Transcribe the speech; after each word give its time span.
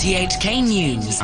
RTHK 0.00 0.66
News. 0.66 1.20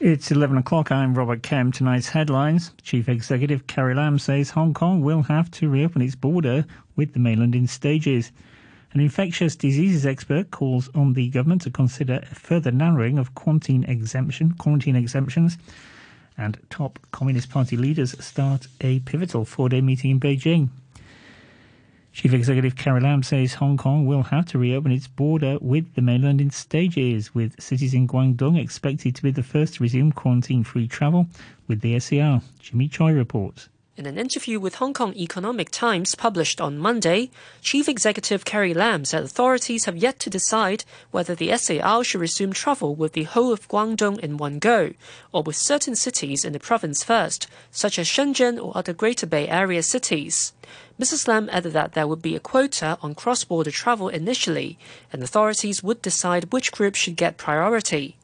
It's 0.00 0.30
11 0.30 0.58
o'clock. 0.58 0.92
I'm 0.92 1.14
Robert 1.14 1.42
Kem. 1.42 1.72
Tonight's 1.72 2.10
headlines. 2.10 2.72
Chief 2.82 3.08
Executive 3.08 3.66
Carrie 3.66 3.94
Lam 3.94 4.18
says 4.18 4.50
Hong 4.50 4.74
Kong 4.74 5.00
will 5.00 5.22
have 5.22 5.50
to 5.52 5.70
reopen 5.70 6.02
its 6.02 6.14
border 6.14 6.66
with 6.94 7.14
the 7.14 7.20
mainland 7.20 7.54
in 7.54 7.66
stages. 7.66 8.32
An 8.92 9.00
infectious 9.00 9.56
diseases 9.56 10.04
expert 10.04 10.50
calls 10.50 10.90
on 10.94 11.14
the 11.14 11.30
government 11.30 11.62
to 11.62 11.70
consider 11.70 12.20
a 12.30 12.34
further 12.34 12.70
narrowing 12.70 13.16
of 13.16 13.34
quarantine 13.34 13.84
exemption, 13.84 14.52
quarantine 14.58 14.94
exemptions. 14.94 15.56
And 16.36 16.58
top 16.68 16.98
Communist 17.12 17.48
Party 17.48 17.78
leaders 17.78 18.14
start 18.22 18.66
a 18.82 19.00
pivotal 19.00 19.46
four-day 19.46 19.80
meeting 19.80 20.10
in 20.10 20.20
Beijing. 20.20 20.68
Chief 22.12 22.34
Executive 22.34 22.76
Carrie 22.76 23.00
Lam 23.00 23.22
says 23.22 23.54
Hong 23.54 23.78
Kong 23.78 24.04
will 24.04 24.24
have 24.24 24.44
to 24.46 24.58
reopen 24.58 24.92
its 24.92 25.08
border 25.08 25.56
with 25.62 25.94
the 25.94 26.02
mainland 26.02 26.42
in 26.42 26.50
stages, 26.50 27.34
with 27.34 27.60
cities 27.60 27.94
in 27.94 28.06
Guangdong 28.06 28.60
expected 28.60 29.16
to 29.16 29.22
be 29.22 29.30
the 29.30 29.42
first 29.42 29.74
to 29.74 29.82
resume 29.82 30.12
quarantine-free 30.12 30.88
travel 30.88 31.26
with 31.68 31.80
the 31.80 31.98
SAR. 31.98 32.42
Jimmy 32.60 32.88
Choi 32.88 33.12
reports. 33.12 33.70
In 33.94 34.06
an 34.06 34.18
interview 34.18 34.58
with 34.58 34.76
Hong 34.76 34.94
Kong 34.94 35.14
Economic 35.14 35.70
Times 35.70 36.14
published 36.14 36.60
on 36.60 36.78
Monday, 36.78 37.30
Chief 37.60 37.88
Executive 37.88 38.44
Carrie 38.44 38.72
Lam 38.74 39.04
said 39.04 39.22
authorities 39.22 39.84
have 39.86 39.96
yet 39.96 40.18
to 40.20 40.30
decide 40.30 40.84
whether 41.10 41.34
the 41.34 41.54
SAR 41.56 42.02
should 42.02 42.20
resume 42.20 42.52
travel 42.52 42.94
with 42.94 43.12
the 43.12 43.24
whole 43.24 43.52
of 43.52 43.68
Guangdong 43.68 44.18
in 44.20 44.38
one 44.38 44.58
go, 44.58 44.92
or 45.30 45.42
with 45.42 45.56
certain 45.56 45.94
cities 45.94 46.44
in 46.44 46.52
the 46.52 46.58
province 46.58 47.04
first, 47.04 47.46
such 47.70 47.98
as 47.98 48.06
Shenzhen 48.06 48.62
or 48.62 48.76
other 48.76 48.94
Greater 48.94 49.26
Bay 49.26 49.46
Area 49.48 49.82
cities. 49.82 50.52
Mrs. 51.00 51.26
Lam 51.26 51.48
added 51.50 51.72
that 51.72 51.92
there 51.92 52.06
would 52.06 52.22
be 52.22 52.36
a 52.36 52.40
quota 52.40 52.98
on 53.02 53.14
cross 53.14 53.44
border 53.44 53.70
travel 53.70 54.08
initially, 54.08 54.78
and 55.12 55.22
authorities 55.22 55.82
would 55.82 56.02
decide 56.02 56.52
which 56.52 56.72
groups 56.72 56.98
should 56.98 57.16
get 57.16 57.36
priority. 57.36 58.16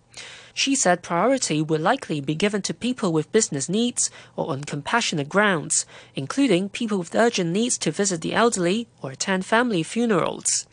She 0.59 0.75
said 0.75 1.03
priority 1.03 1.63
will 1.63 1.81
likely 1.81 2.21
be 2.21 2.35
given 2.35 2.63
to 2.63 2.75
people 2.75 3.13
with 3.13 3.31
business 3.31 3.69
needs 3.69 4.11
or 4.35 4.51
on 4.51 4.65
compassionate 4.65 5.29
grounds, 5.29 5.87
including 6.17 6.69
people 6.69 6.99
with 6.99 7.15
urgent 7.15 7.51
needs 7.53 7.79
to 7.79 7.93
visit 7.93 8.23
the 8.23 8.35
elderly 8.35 8.89
or 9.01 9.13
attend 9.13 9.47
family 9.47 9.85
funerals. 9.85 10.67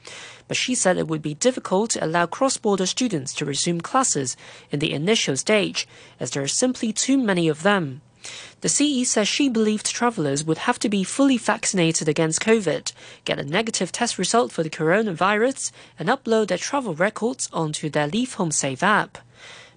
But 0.48 0.58
she 0.58 0.74
said 0.74 0.98
it 0.98 1.08
would 1.08 1.22
be 1.22 1.36
difficult 1.36 1.92
to 1.92 2.04
allow 2.04 2.26
cross 2.26 2.58
border 2.58 2.88
students 2.88 3.32
to 3.36 3.46
resume 3.46 3.80
classes 3.80 4.36
in 4.72 4.80
the 4.80 4.92
initial 4.92 5.38
stage, 5.38 5.88
as 6.20 6.32
there 6.32 6.42
are 6.42 6.48
simply 6.48 6.92
too 6.92 7.18
many 7.18 7.48
of 7.48 7.62
them. 7.62 8.02
The 8.62 8.70
CE 8.70 9.08
says 9.08 9.28
she 9.28 9.50
believed 9.50 9.86
travellers 9.86 10.44
would 10.44 10.60
have 10.60 10.80
to 10.80 10.90
be 10.90 11.04
fully 11.04 11.38
vaccinated 11.38 12.10
against 12.10 12.42
COVID, 12.42 12.92
get 13.24 13.40
a 13.40 13.44
negative 13.44 13.92
test 13.92 14.18
result 14.18 14.52
for 14.52 14.64
the 14.64 14.70
coronavirus, 14.70 15.72
and 16.00 16.10
upload 16.10 16.48
their 16.48 16.58
travel 16.58 16.96
records 16.96 17.50
onto 17.54 17.90
their 17.90 18.08
Leave 18.08 18.34
Home 18.34 18.52
Safe 18.52 18.82
app. 18.82 19.20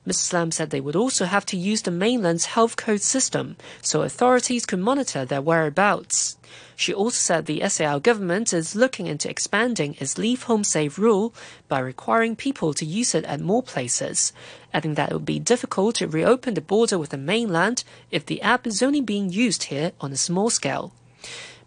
Mrs. 0.08 0.32
Lam 0.32 0.50
said 0.50 0.70
they 0.70 0.80
would 0.80 0.96
also 0.96 1.26
have 1.26 1.44
to 1.44 1.56
use 1.58 1.82
the 1.82 1.90
mainland's 1.90 2.46
health 2.46 2.76
code 2.76 3.02
system 3.02 3.58
so 3.82 4.00
authorities 4.00 4.64
could 4.64 4.78
monitor 4.78 5.26
their 5.26 5.42
whereabouts. 5.42 6.38
She 6.74 6.94
also 6.94 7.18
said 7.18 7.44
the 7.44 7.68
SAR 7.68 8.00
government 8.00 8.54
is 8.54 8.74
looking 8.74 9.06
into 9.06 9.28
expanding 9.28 9.96
its 10.00 10.16
Leave 10.16 10.44
Home 10.44 10.64
Safe 10.64 10.98
rule 10.98 11.34
by 11.68 11.80
requiring 11.80 12.36
people 12.36 12.72
to 12.72 12.86
use 12.86 13.14
it 13.14 13.26
at 13.26 13.40
more 13.40 13.62
places, 13.62 14.32
adding 14.72 14.94
that 14.94 15.10
it 15.10 15.14
would 15.14 15.26
be 15.26 15.38
difficult 15.38 15.96
to 15.96 16.08
reopen 16.08 16.54
the 16.54 16.62
border 16.62 16.98
with 16.98 17.10
the 17.10 17.18
mainland 17.18 17.84
if 18.10 18.24
the 18.24 18.40
app 18.40 18.66
is 18.66 18.82
only 18.82 19.02
being 19.02 19.30
used 19.30 19.64
here 19.64 19.92
on 20.00 20.10
a 20.10 20.16
small 20.16 20.48
scale. 20.48 20.94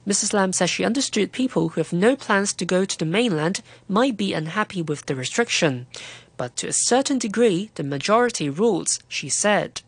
Mrs. 0.08 0.34
Lam 0.34 0.52
says 0.52 0.72
she 0.72 0.84
understood 0.84 1.32
people 1.32 1.70
who 1.70 1.80
have 1.80 1.94
no 1.94 2.16
plans 2.16 2.54
to 2.54 2.66
go 2.66 2.86
to 2.86 2.98
the 2.98 3.06
mainland 3.06 3.62
might 3.88 4.18
be 4.18 4.34
unhappy 4.34 4.82
with 4.82 5.06
the 5.06 5.16
restriction, 5.16 5.86
but 6.42 6.56
to 6.56 6.68
a 6.68 6.74
certain 6.74 7.20
degree, 7.20 7.70
the 7.76 7.84
majority 7.84 8.50
rules, 8.50 9.00
she 9.08 9.30
said. 9.30 9.84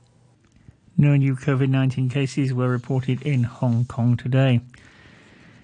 No 0.95 1.15
new 1.15 1.35
COVID 1.35 1.67
19 1.67 2.09
cases 2.09 2.53
were 2.53 2.69
reported 2.69 3.23
in 3.23 3.41
Hong 3.41 3.85
Kong 3.85 4.15
today. 4.15 4.61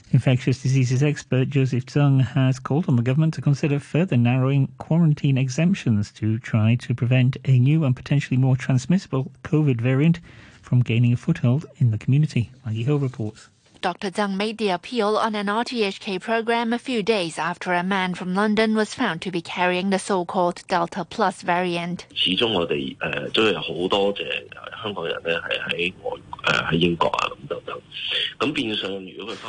Infectious 0.09 0.63
diseases 0.63 1.03
expert 1.03 1.51
Joseph 1.51 1.85
Tsang 1.85 2.21
has 2.21 2.57
called 2.57 2.89
on 2.89 2.95
the 2.95 3.03
government 3.03 3.35
to 3.35 3.41
consider 3.41 3.79
further 3.79 4.17
narrowing 4.17 4.67
quarantine 4.79 5.37
exemptions 5.37 6.11
to 6.13 6.39
try 6.39 6.73
to 6.73 6.95
prevent 6.95 7.37
a 7.45 7.59
new 7.59 7.83
and 7.83 7.95
potentially 7.95 8.37
more 8.37 8.55
transmissible 8.55 9.31
COVID 9.43 9.79
variant 9.79 10.19
from 10.63 10.81
gaining 10.81 11.13
a 11.13 11.17
foothold 11.17 11.67
in 11.77 11.91
the 11.91 11.99
community. 11.99 12.49
Maggie 12.65 12.81
Hill 12.81 12.97
reports. 12.97 13.49
Dr. 13.81 14.11
Tsang 14.11 14.35
made 14.35 14.57
the 14.57 14.69
appeal 14.69 15.15
on 15.15 15.35
an 15.35 15.47
RTHK 15.47 16.19
program 16.19 16.73
a 16.73 16.79
few 16.79 17.01
days 17.01 17.39
after 17.39 17.71
a 17.71 17.81
man 17.81 18.13
from 18.13 18.35
London 18.35 18.75
was 18.75 18.93
found 18.93 19.21
to 19.21 19.31
be 19.31 19.41
carrying 19.41 19.89
the 19.89 19.99
so-called 19.99 20.63
Delta 20.67 21.05
Plus 21.05 21.41
variant. 21.43 22.05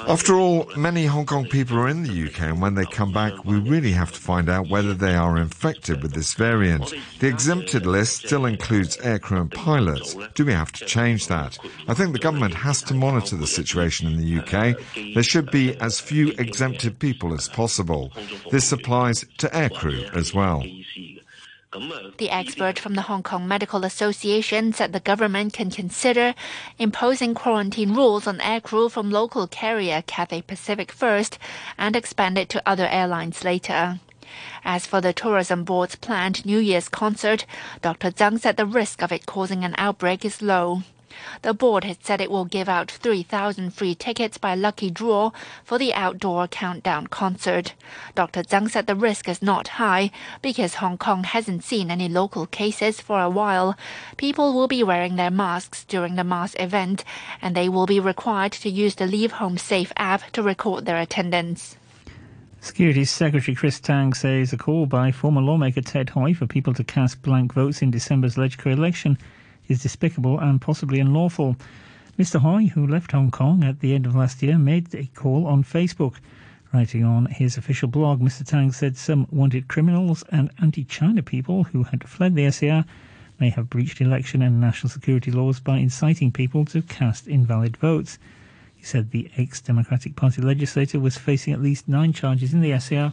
After 0.08 0.34
all, 0.34 0.70
many 0.76 1.06
Hong 1.06 1.26
Kong 1.26 1.46
people 1.46 1.78
are 1.78 1.88
in 1.88 2.02
the 2.02 2.26
UK, 2.26 2.40
and 2.40 2.60
when 2.60 2.74
they 2.74 2.84
come 2.84 3.12
back, 3.12 3.44
we 3.44 3.58
really 3.58 3.92
have 3.92 4.12
to 4.12 4.20
find 4.20 4.48
out 4.48 4.68
whether 4.68 4.94
they 4.94 5.14
are 5.14 5.38
infected 5.38 6.02
with 6.02 6.12
this 6.12 6.34
variant. 6.34 6.92
The 7.20 7.28
exempted 7.28 7.86
list 7.86 8.26
still 8.26 8.46
includes 8.46 8.96
aircrew 8.98 9.42
and 9.42 9.50
pilots. 9.50 10.16
Do 10.34 10.44
we 10.44 10.52
have 10.52 10.72
to 10.72 10.84
change 10.86 11.28
that? 11.28 11.58
I 11.88 11.94
think 11.94 12.12
the 12.12 12.18
government 12.18 12.54
has 12.54 12.82
to 12.84 12.94
monitor 12.94 13.36
the 13.36 13.46
situation 13.46 14.08
in 14.08 14.16
the 14.16 14.40
UK. 14.40 14.76
There 15.14 15.22
should 15.22 15.50
be 15.50 15.76
as 15.76 16.00
few 16.00 16.28
exempted 16.38 16.98
people 16.98 17.34
as 17.34 17.48
possible. 17.48 18.12
This 18.50 18.72
applies 18.72 19.24
to 19.38 19.48
aircrew 19.48 20.12
as 20.14 20.34
well. 20.34 20.64
The 21.72 22.30
expert 22.30 22.80
from 22.80 22.94
the 22.94 23.02
Hong 23.02 23.22
Kong 23.22 23.46
Medical 23.46 23.84
Association 23.84 24.72
said 24.72 24.92
the 24.92 24.98
government 24.98 25.52
can 25.52 25.70
consider 25.70 26.34
imposing 26.80 27.32
quarantine 27.32 27.94
rules 27.94 28.26
on 28.26 28.38
aircrew 28.38 28.90
from 28.90 29.12
local 29.12 29.46
carrier 29.46 30.02
Cathay 30.04 30.42
Pacific 30.42 30.90
first 30.90 31.38
and 31.78 31.94
expand 31.94 32.38
it 32.38 32.48
to 32.48 32.68
other 32.68 32.88
airlines 32.88 33.44
later. 33.44 34.00
As 34.64 34.84
for 34.84 35.00
the 35.00 35.12
tourism 35.12 35.62
board's 35.62 35.94
planned 35.94 36.44
New 36.44 36.58
Year's 36.58 36.88
concert, 36.88 37.46
Dr. 37.82 38.10
Tsang 38.10 38.38
said 38.38 38.56
the 38.56 38.66
risk 38.66 39.00
of 39.00 39.12
it 39.12 39.26
causing 39.26 39.62
an 39.62 39.76
outbreak 39.78 40.24
is 40.24 40.42
low. 40.42 40.82
The 41.42 41.54
board 41.54 41.84
has 41.84 41.96
said 42.00 42.20
it 42.20 42.30
will 42.30 42.44
give 42.44 42.68
out 42.68 42.90
3,000 42.90 43.70
free 43.70 43.94
tickets 43.94 44.38
by 44.38 44.54
lucky 44.54 44.90
draw 44.90 45.32
for 45.64 45.78
the 45.78 45.94
outdoor 45.94 46.46
countdown 46.48 47.06
concert. 47.06 47.74
Dr. 48.14 48.42
Tsang 48.42 48.68
said 48.68 48.86
the 48.86 48.94
risk 48.94 49.28
is 49.28 49.42
not 49.42 49.68
high 49.68 50.10
because 50.42 50.76
Hong 50.76 50.98
Kong 50.98 51.24
hasn't 51.24 51.64
seen 51.64 51.90
any 51.90 52.08
local 52.08 52.46
cases 52.46 53.00
for 53.00 53.20
a 53.20 53.30
while. 53.30 53.76
People 54.16 54.52
will 54.52 54.68
be 54.68 54.82
wearing 54.82 55.16
their 55.16 55.30
masks 55.30 55.84
during 55.84 56.16
the 56.16 56.24
mass 56.24 56.54
event, 56.58 57.04
and 57.42 57.54
they 57.54 57.68
will 57.68 57.86
be 57.86 58.00
required 58.00 58.52
to 58.52 58.70
use 58.70 58.94
the 58.94 59.06
Leave 59.06 59.32
Home 59.32 59.58
Safe 59.58 59.92
app 59.96 60.30
to 60.32 60.42
record 60.42 60.84
their 60.84 61.00
attendance. 61.00 61.76
Security 62.60 63.06
Secretary 63.06 63.54
Chris 63.54 63.80
Tang 63.80 64.12
says 64.12 64.52
a 64.52 64.58
call 64.58 64.84
by 64.84 65.10
former 65.10 65.40
lawmaker 65.40 65.80
Ted 65.80 66.10
Hui 66.10 66.34
for 66.34 66.46
people 66.46 66.74
to 66.74 66.84
cast 66.84 67.22
blank 67.22 67.54
votes 67.54 67.80
in 67.80 67.90
December's 67.90 68.36
legislature 68.36 68.70
election 68.70 69.16
is 69.70 69.82
despicable 69.82 70.38
and 70.38 70.60
possibly 70.60 70.98
unlawful. 70.98 71.56
Mr. 72.18 72.40
Hui, 72.40 72.66
who 72.66 72.86
left 72.86 73.12
Hong 73.12 73.30
Kong 73.30 73.64
at 73.64 73.80
the 73.80 73.94
end 73.94 74.04
of 74.04 74.14
last 74.14 74.42
year, 74.42 74.58
made 74.58 74.94
a 74.94 75.06
call 75.14 75.46
on 75.46 75.62
Facebook. 75.62 76.16
Writing 76.72 77.04
on 77.04 77.26
his 77.26 77.56
official 77.56 77.88
blog, 77.88 78.20
Mr. 78.20 78.44
Tang 78.44 78.72
said 78.72 78.96
some 78.96 79.26
wanted 79.30 79.68
criminals 79.68 80.22
and 80.30 80.50
anti 80.60 80.84
China 80.84 81.22
people 81.22 81.64
who 81.64 81.84
had 81.84 82.08
fled 82.08 82.34
the 82.34 82.50
SAR 82.50 82.84
may 83.40 83.48
have 83.48 83.70
breached 83.70 84.00
election 84.00 84.42
and 84.42 84.60
national 84.60 84.90
security 84.90 85.30
laws 85.30 85.60
by 85.60 85.78
inciting 85.78 86.30
people 86.30 86.64
to 86.66 86.82
cast 86.82 87.26
invalid 87.26 87.76
votes. 87.76 88.18
He 88.76 88.84
said 88.84 89.10
the 89.10 89.30
ex 89.36 89.60
Democratic 89.60 90.14
Party 90.14 90.42
legislator 90.42 91.00
was 91.00 91.16
facing 91.18 91.52
at 91.52 91.62
least 91.62 91.88
nine 91.88 92.12
charges 92.12 92.52
in 92.52 92.60
the 92.60 92.78
SAR, 92.78 93.12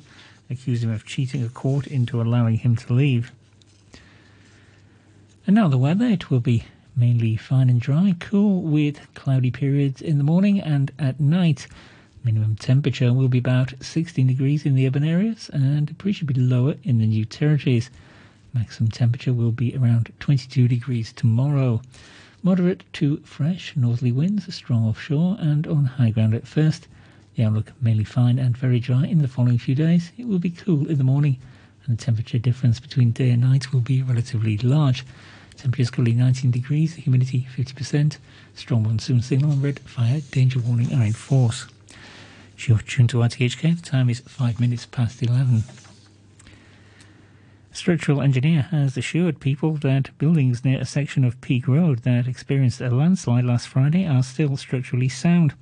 accusing 0.49 0.89
him 0.89 0.95
of 0.95 1.05
cheating 1.05 1.43
a 1.43 1.49
court 1.49 1.87
into 1.87 2.21
allowing 2.21 2.57
him 2.57 2.75
to 2.75 2.93
leave. 2.93 3.31
And 5.47 5.55
now 5.55 5.69
the 5.69 5.77
weather. 5.77 6.05
It 6.05 6.29
will 6.29 6.41
be 6.41 6.65
mainly 6.93 7.37
fine 7.37 7.69
and 7.69 7.79
dry, 7.79 8.17
cool 8.19 8.63
with 8.63 8.99
cloudy 9.13 9.49
periods 9.49 10.01
in 10.01 10.17
the 10.17 10.23
morning 10.25 10.59
and 10.59 10.91
at 10.99 11.21
night. 11.21 11.67
Minimum 12.21 12.57
temperature 12.57 13.13
will 13.13 13.29
be 13.29 13.37
about 13.37 13.73
16 13.79 14.27
degrees 14.27 14.65
in 14.65 14.75
the 14.75 14.85
urban 14.85 15.05
areas 15.05 15.49
and 15.53 15.89
appreciably 15.89 16.41
lower 16.41 16.75
in 16.83 16.97
the 16.97 17.07
new 17.07 17.23
territories. 17.23 17.89
Maximum 18.53 18.91
temperature 18.91 19.31
will 19.31 19.53
be 19.53 19.73
around 19.73 20.11
22 20.19 20.67
degrees 20.67 21.13
tomorrow. 21.13 21.81
Moderate 22.43 22.83
to 22.91 23.15
fresh 23.19 23.73
northerly 23.77 24.11
winds, 24.11 24.53
strong 24.53 24.83
offshore 24.83 25.37
and 25.39 25.65
on 25.65 25.85
high 25.85 26.09
ground 26.09 26.33
at 26.33 26.45
first. 26.45 26.89
The 27.35 27.45
outlook 27.45 27.71
mainly 27.79 28.03
fine 28.03 28.37
and 28.37 28.57
very 28.57 28.81
dry 28.81 29.05
in 29.05 29.21
the 29.21 29.29
following 29.29 29.59
few 29.59 29.75
days. 29.75 30.11
It 30.17 30.27
will 30.27 30.39
be 30.39 30.49
cool 30.49 30.89
in 30.89 30.97
the 30.97 31.05
morning 31.05 31.37
and 31.85 31.97
the 31.97 32.03
temperature 32.03 32.37
difference 32.37 32.81
between 32.81 33.11
day 33.11 33.29
and 33.29 33.43
night 33.43 33.71
will 33.71 33.79
be 33.79 34.03
relatively 34.03 34.57
large. 34.57 35.05
Temperature 35.57 35.81
is 35.81 35.89
currently 35.89 36.13
19 36.13 36.51
degrees, 36.51 36.93
humidity 36.93 37.47
50%, 37.57 38.19
strong 38.53 38.83
monsoon 38.83 39.23
signal 39.23 39.51
and 39.51 39.63
red 39.63 39.79
fire 39.79 40.21
danger 40.29 40.59
warning 40.59 40.93
are 40.93 41.03
in 41.03 41.13
force. 41.13 41.65
You're 42.59 42.77
tuned 42.77 43.09
to 43.09 43.17
RTHK, 43.17 43.75
the 43.75 43.81
time 43.81 44.07
is 44.07 44.19
5 44.19 44.59
minutes 44.59 44.85
past 44.85 45.23
11. 45.23 45.63
Structural 47.71 48.21
engineer 48.21 48.63
has 48.69 48.97
assured 48.97 49.39
people 49.39 49.73
that 49.77 50.15
buildings 50.19 50.63
near 50.63 50.79
a 50.79 50.85
section 50.85 51.23
of 51.23 51.41
Peak 51.41 51.67
Road 51.67 51.99
that 51.99 52.27
experienced 52.27 52.79
a 52.79 52.91
landslide 52.91 53.45
last 53.45 53.67
Friday 53.67 54.05
are 54.05 54.23
still 54.23 54.57
structurally 54.57 55.09
sound. 55.09 55.55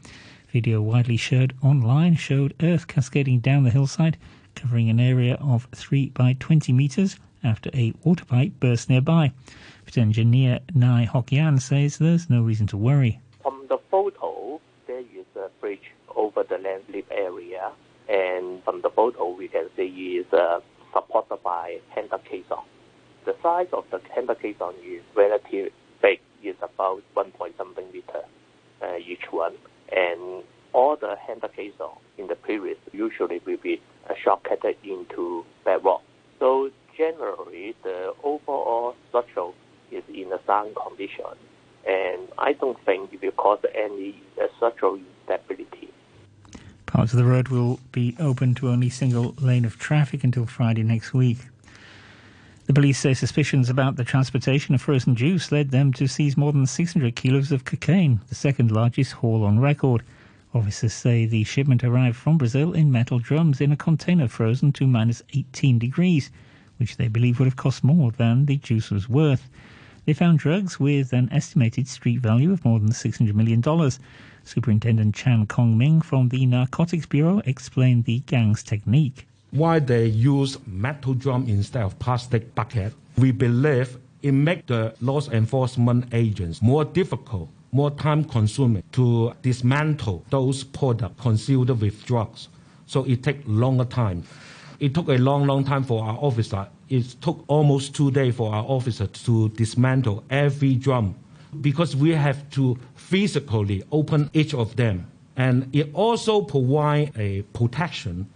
Video 0.51 0.81
widely 0.81 1.18
shared 1.18 1.53
online 1.62 2.15
showed 2.15 2.53
earth 2.62 2.88
cascading 2.88 3.39
down 3.39 3.63
the 3.63 3.69
hillside, 3.69 4.18
covering 4.56 4.89
an 4.89 5.00
area 5.00 5.36
of 5.36 5.69
3 5.74 6.09
by 6.09 6.36
20 6.39 6.74
metres 6.74 7.18
after 7.44 7.69
a 7.74 7.94
water 8.03 8.25
pipe 8.25 8.53
burst 8.59 8.89
nearby. 8.89 9.31
But 9.86 9.98
engineer 10.00 10.60
Nai 10.74 11.06
Hokian 11.06 11.62
says 11.62 12.00
there's 12.00 12.30
no 12.30 12.42
reason 12.42 12.66
to 12.68 12.78
worry. 12.78 13.20
From 13.44 13.66
the 13.70 13.78
photo, 13.92 14.60
there 14.88 15.00
is 15.00 15.26
a 15.36 15.50
bridge 15.62 15.92
over 16.16 16.44
the 16.44 16.58
landslip 16.58 17.06
area, 17.12 17.72
and 18.10 18.64
from 18.64 18.82
the 18.82 18.90
photo, 18.90 19.30
we 19.30 19.48
can 19.48 19.70
see 19.76 20.18
is 20.18 20.34
uh, 20.34 20.60
supported 20.92 21.42
by 21.44 21.80
hand-dug 21.90 22.24
caisson. 22.26 22.64
The 23.26 23.36
size 23.44 23.68
of 23.74 23.86
the 23.92 24.02
hand-dug 24.14 24.42
caisson 24.42 24.74
is 24.84 25.04
relatively 25.16 25.72
big, 26.02 26.20
it's 26.42 26.62
about 26.62 27.04
1 27.14 27.32
point 27.32 27.56
something 27.58 27.86
meter 27.94 28.24
uh, 28.82 28.98
each 28.98 29.32
one, 29.32 29.54
and 29.96 30.44
all 30.74 30.96
the 30.96 31.16
hand-dug 31.28 31.54
caisson 31.56 31.92
in 32.18 32.28
the 32.28 32.36
previous 32.36 32.78
usually 32.92 33.40
will 33.46 33.58
be 33.58 33.80
uh, 34.10 34.14
shortcutted 34.14 34.76
into 34.84 35.46
bedrock. 35.64 36.02
So 36.40 36.72
generally, 36.98 37.76
the 37.84 38.14
overall 38.24 38.96
structure 39.10 39.52
is 39.92 40.04
in 40.14 40.32
a 40.32 40.40
sound 40.46 40.76
condition, 40.76 41.26
and 41.88 42.28
I 42.38 42.54
don't 42.54 42.80
think 42.86 43.14
it 43.14 43.22
will 43.22 43.32
cause 43.32 43.60
any 43.74 44.22
uh, 44.42 44.48
structural 44.58 45.00
instability. 45.28 45.90
Parts 46.86 47.14
of 47.14 47.18
the 47.18 47.26
road 47.26 47.50
will 47.50 47.80
be 47.92 48.16
open 48.20 48.56
to 48.56 48.70
only 48.70 48.90
single 48.90 49.36
lane 49.40 49.66
of 49.66 49.78
traffic 49.78 50.24
until 50.24 50.46
Friday 50.46 50.84
next 50.84 51.14
week. 51.14 51.40
The 52.68 52.74
police 52.74 52.98
say 52.98 53.14
suspicions 53.14 53.70
about 53.70 53.96
the 53.96 54.04
transportation 54.04 54.74
of 54.74 54.82
frozen 54.82 55.16
juice 55.16 55.52
led 55.52 55.70
them 55.70 55.94
to 55.94 56.08
seize 56.08 56.36
more 56.36 56.52
than 56.52 56.66
600 56.66 57.16
kilos 57.16 57.52
of 57.52 57.64
cocaine, 57.64 58.22
the 58.28 58.34
second 58.34 58.72
largest 58.72 59.14
haul 59.14 59.44
on 59.44 59.60
record. 59.60 60.02
Officers 60.52 60.94
say 60.94 61.26
the 61.26 61.44
shipment 61.44 61.84
arrived 61.84 62.16
from 62.16 62.40
Brazil 62.40 62.74
in 62.74 62.92
metal 62.92 63.20
drums 63.20 63.62
in 63.62 63.72
a 63.72 63.76
container 63.76 64.28
frozen 64.28 64.72
to 64.72 64.88
minus 64.88 65.22
18 65.34 65.78
degrees, 65.78 66.32
which 66.78 66.98
they 66.98 67.08
believe 67.08 67.38
would 67.38 67.46
have 67.46 67.56
cost 67.56 67.84
more 67.84 68.10
than 68.12 68.46
the 68.46 68.58
juice 68.58 68.90
was 68.90 69.08
worth. 69.08 69.48
They 70.06 70.13
found 70.13 70.38
drugs 70.38 70.80
with 70.80 71.13
an 71.13 71.30
estimated 71.31 71.88
street 71.88 72.19
value 72.19 72.52
of 72.52 72.63
more 72.63 72.80
than 72.80 72.92
$600 72.92 73.34
million. 73.34 73.63
Superintendent 74.44 75.16
Chan 75.16 75.48
Kong 75.48 75.75
Ming 75.78 76.02
from 76.02 76.30
the 76.30 76.46
Narcotics 76.46 77.07
Bureau 77.07 77.42
explained 77.46 78.06
the 78.06 78.19
gang's 78.19 78.62
technique. 78.62 79.28
Why 79.50 79.80
they 79.80 80.06
use 80.06 80.57
metal 80.68 81.16
drum 81.16 81.48
instead 81.48 81.81
of 81.81 81.98
plastic 81.98 82.54
bucket? 82.54 82.94
We 83.18 83.31
believe 83.31 83.98
it 84.22 84.34
makes 84.34 84.68
the 84.68 84.94
law 85.02 85.22
enforcement 85.31 86.13
agents 86.13 86.62
more 86.62 86.86
difficult, 86.86 87.50
more 87.72 87.90
time 87.90 88.25
consuming 88.25 88.84
to 88.92 89.34
dismantle 89.42 90.24
those 90.30 90.63
products 90.63 91.19
concealed 91.19 91.69
with 91.81 92.06
drugs. 92.06 92.50
So 92.86 93.06
it 93.06 93.24
takes 93.24 93.48
longer 93.48 93.86
time. 93.86 94.24
It 94.80 94.94
took 94.94 95.08
a 95.08 95.18
long, 95.18 95.48
long 95.48 95.63
time 95.63 95.84
for 95.84 96.04
our 96.04 96.18
officer. 96.18 96.68
It 96.90 97.16
took 97.22 97.44
almost 97.48 97.96
two 97.96 98.12
days 98.12 98.36
for 98.36 98.54
our 98.54 98.64
officer 98.64 99.08
to 99.08 99.50
dismantle 99.50 100.24
every 100.30 100.76
drum 100.76 101.16
because 101.62 101.96
we 101.96 102.12
have 102.12 102.50
to 102.52 102.78
physically 102.96 103.84
open 103.92 104.30
each 104.34 104.54
of 104.54 104.76
them. 104.76 105.08
And 105.36 105.70
it 105.74 105.90
also 105.94 106.42
provides 106.42 107.12
a 107.18 107.42
protection. 107.54 108.28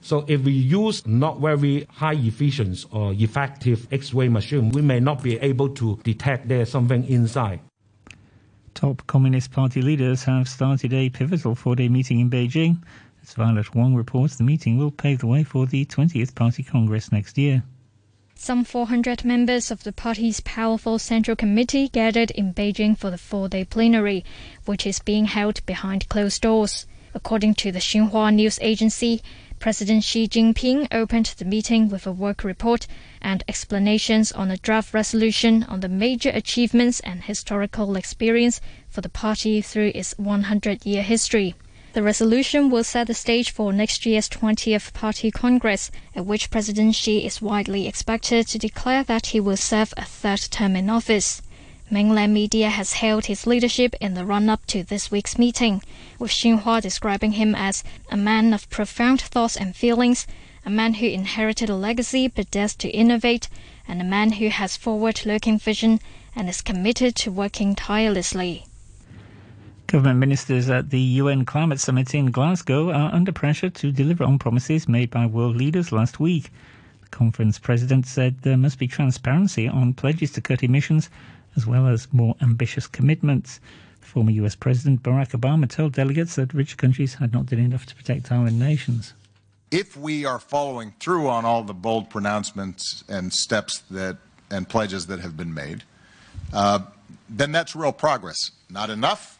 So 0.00 0.24
if 0.28 0.42
we 0.42 0.52
use 0.52 1.06
not 1.06 1.40
very 1.40 1.86
high 1.90 2.14
efficiency 2.14 2.86
or 2.92 3.12
effective 3.12 3.88
X-ray 3.92 4.28
machine, 4.28 4.70
we 4.70 4.82
may 4.82 5.00
not 5.00 5.22
be 5.22 5.38
able 5.38 5.70
to 5.70 5.98
detect 6.04 6.48
there's 6.48 6.70
something 6.70 7.04
inside. 7.08 7.60
Top 8.74 9.06
Communist 9.06 9.50
Party 9.52 9.82
leaders 9.82 10.22
have 10.24 10.48
started 10.48 10.92
a 10.92 11.10
pivotal 11.10 11.54
four-day 11.54 11.88
meeting 11.88 12.20
in 12.20 12.30
Beijing. 12.30 12.82
As 13.22 13.32
Violet 13.32 13.74
Wong 13.74 13.94
reports, 13.94 14.36
the 14.36 14.44
meeting 14.44 14.78
will 14.78 14.90
pave 14.90 15.18
the 15.18 15.26
way 15.26 15.42
for 15.42 15.66
the 15.66 15.84
20th 15.86 16.34
Party 16.34 16.62
Congress 16.62 17.10
next 17.10 17.36
year. 17.36 17.64
Some 18.38 18.64
400 18.64 19.24
members 19.24 19.70
of 19.70 19.82
the 19.82 19.92
party's 19.92 20.40
powerful 20.40 20.98
Central 20.98 21.34
Committee 21.34 21.88
gathered 21.88 22.30
in 22.32 22.52
Beijing 22.52 22.94
for 22.96 23.10
the 23.10 23.16
four 23.16 23.48
day 23.48 23.64
plenary, 23.64 24.26
which 24.66 24.86
is 24.86 24.98
being 24.98 25.24
held 25.24 25.64
behind 25.64 26.10
closed 26.10 26.42
doors. 26.42 26.86
According 27.14 27.54
to 27.54 27.72
the 27.72 27.78
Xinhua 27.78 28.34
news 28.34 28.58
agency, 28.60 29.22
President 29.58 30.04
Xi 30.04 30.28
Jinping 30.28 30.86
opened 30.92 31.32
the 31.38 31.46
meeting 31.46 31.88
with 31.88 32.06
a 32.06 32.12
work 32.12 32.44
report 32.44 32.86
and 33.22 33.42
explanations 33.48 34.32
on 34.32 34.50
a 34.50 34.58
draft 34.58 34.92
resolution 34.92 35.62
on 35.62 35.80
the 35.80 35.88
major 35.88 36.28
achievements 36.28 37.00
and 37.00 37.22
historical 37.24 37.96
experience 37.96 38.60
for 38.90 39.00
the 39.00 39.08
party 39.08 39.62
through 39.62 39.92
its 39.94 40.12
100 40.18 40.84
year 40.84 41.02
history. 41.02 41.54
The 41.96 42.02
resolution 42.02 42.68
will 42.68 42.84
set 42.84 43.06
the 43.06 43.14
stage 43.14 43.50
for 43.50 43.72
next 43.72 44.04
year's 44.04 44.28
20th 44.28 44.92
Party 44.92 45.30
Congress, 45.30 45.90
at 46.14 46.26
which 46.26 46.50
President 46.50 46.94
Xi 46.94 47.24
is 47.24 47.40
widely 47.40 47.88
expected 47.88 48.46
to 48.48 48.58
declare 48.58 49.02
that 49.04 49.28
he 49.28 49.40
will 49.40 49.56
serve 49.56 49.94
a 49.96 50.04
third 50.04 50.42
term 50.50 50.76
in 50.76 50.90
office. 50.90 51.40
Mainland 51.90 52.34
media 52.34 52.68
has 52.68 53.00
hailed 53.00 53.24
his 53.24 53.46
leadership 53.46 53.94
in 53.98 54.12
the 54.12 54.26
run 54.26 54.50
up 54.50 54.66
to 54.66 54.82
this 54.82 55.10
week's 55.10 55.38
meeting, 55.38 55.80
with 56.18 56.32
Xinhua 56.32 56.82
describing 56.82 57.32
him 57.32 57.54
as 57.54 57.82
a 58.10 58.16
man 58.18 58.52
of 58.52 58.68
profound 58.68 59.22
thoughts 59.22 59.56
and 59.56 59.74
feelings, 59.74 60.26
a 60.66 60.68
man 60.68 60.92
who 61.00 61.06
inherited 61.06 61.70
a 61.70 61.76
legacy 61.76 62.28
but 62.28 62.50
dares 62.50 62.74
to 62.74 62.90
innovate, 62.90 63.48
and 63.88 64.02
a 64.02 64.04
man 64.04 64.32
who 64.32 64.50
has 64.50 64.76
forward 64.76 65.24
looking 65.24 65.58
vision 65.58 66.00
and 66.34 66.50
is 66.50 66.60
committed 66.60 67.14
to 67.14 67.32
working 67.32 67.74
tirelessly. 67.74 68.66
Government 69.86 70.18
ministers 70.18 70.68
at 70.68 70.90
the 70.90 71.00
UN 71.00 71.44
Climate 71.44 71.78
Summit 71.78 72.12
in 72.12 72.32
Glasgow 72.32 72.90
are 72.90 73.14
under 73.14 73.30
pressure 73.30 73.70
to 73.70 73.92
deliver 73.92 74.24
on 74.24 74.36
promises 74.36 74.88
made 74.88 75.10
by 75.10 75.26
world 75.26 75.54
leaders 75.54 75.92
last 75.92 76.18
week. 76.18 76.50
The 77.02 77.08
conference 77.08 77.60
president 77.60 78.04
said 78.04 78.42
there 78.42 78.56
must 78.56 78.80
be 78.80 78.88
transparency 78.88 79.68
on 79.68 79.94
pledges 79.94 80.32
to 80.32 80.40
cut 80.40 80.64
emissions 80.64 81.08
as 81.54 81.68
well 81.68 81.86
as 81.86 82.12
more 82.12 82.34
ambitious 82.42 82.88
commitments. 82.88 83.60
Former 84.00 84.32
US 84.32 84.56
President 84.56 85.04
Barack 85.04 85.30
Obama 85.30 85.70
told 85.70 85.92
delegates 85.92 86.34
that 86.34 86.52
rich 86.52 86.76
countries 86.76 87.14
had 87.14 87.32
not 87.32 87.46
done 87.46 87.60
enough 87.60 87.86
to 87.86 87.94
protect 87.94 88.32
island 88.32 88.58
nations. 88.58 89.14
If 89.70 89.96
we 89.96 90.24
are 90.24 90.40
following 90.40 90.94
through 90.98 91.28
on 91.28 91.44
all 91.44 91.62
the 91.62 91.74
bold 91.74 92.10
pronouncements 92.10 93.04
and 93.08 93.32
steps 93.32 93.84
that 93.90 94.16
and 94.50 94.68
pledges 94.68 95.06
that 95.06 95.20
have 95.20 95.36
been 95.36 95.54
made, 95.54 95.84
uh, 96.52 96.80
then 97.28 97.52
that's 97.52 97.76
real 97.76 97.92
progress. 97.92 98.50
Not 98.68 98.90
enough, 98.90 99.38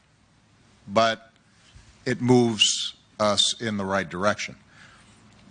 but 0.87 1.33
it 2.05 2.21
moves 2.21 2.95
us 3.19 3.61
in 3.61 3.77
the 3.77 3.85
right 3.85 4.09
direction. 4.09 4.57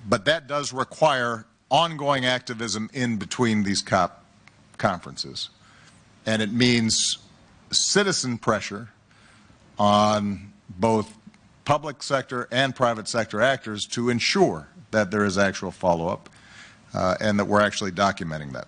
But 0.07 0.25
that 0.25 0.47
does 0.47 0.71
require 0.71 1.45
ongoing 1.69 2.25
activism 2.25 2.89
in 2.93 3.17
between 3.17 3.63
these 3.63 3.81
COP 3.81 4.23
conferences. 4.77 5.49
And 6.25 6.41
it 6.41 6.51
means 6.51 7.17
citizen 7.71 8.37
pressure 8.37 8.89
on 9.77 10.53
both 10.69 11.17
public 11.65 12.03
sector 12.03 12.47
and 12.51 12.75
private 12.75 13.07
sector 13.07 13.41
actors 13.41 13.85
to 13.87 14.09
ensure 14.09 14.67
that 14.91 15.11
there 15.11 15.25
is 15.25 15.37
actual 15.37 15.71
follow 15.71 16.07
up 16.07 16.29
uh, 16.93 17.15
and 17.19 17.39
that 17.39 17.45
we're 17.45 17.61
actually 17.61 17.91
documenting 17.91 18.53
that. 18.53 18.67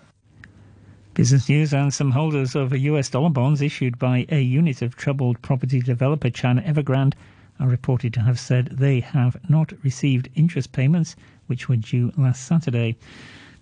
Business 1.18 1.48
news 1.48 1.74
and 1.74 1.92
some 1.92 2.12
holders 2.12 2.54
of 2.54 2.72
US 2.76 3.08
dollar 3.08 3.30
bonds 3.30 3.60
issued 3.60 3.98
by 3.98 4.24
a 4.28 4.40
unit 4.40 4.82
of 4.82 4.94
troubled 4.94 5.42
property 5.42 5.80
developer 5.80 6.30
China 6.30 6.62
Evergrande 6.62 7.14
are 7.58 7.66
reported 7.66 8.14
to 8.14 8.20
have 8.20 8.38
said 8.38 8.66
they 8.66 9.00
have 9.00 9.36
not 9.50 9.72
received 9.82 10.28
interest 10.36 10.70
payments 10.70 11.16
which 11.48 11.68
were 11.68 11.74
due 11.74 12.12
last 12.16 12.44
Saturday. 12.44 12.94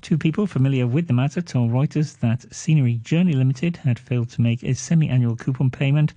Two 0.02 0.18
people 0.18 0.46
familiar 0.46 0.86
with 0.86 1.06
the 1.06 1.14
matter 1.14 1.40
told 1.40 1.70
Reuters 1.70 2.18
that 2.18 2.54
Scenery 2.54 2.96
Journey 2.96 3.32
Limited 3.32 3.78
had 3.78 3.98
failed 3.98 4.28
to 4.32 4.42
make 4.42 4.62
a 4.62 4.74
semi-annual 4.74 5.36
coupon 5.36 5.70
payment 5.70 6.12